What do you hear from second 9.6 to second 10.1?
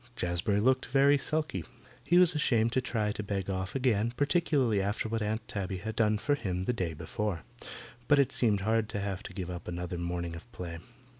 another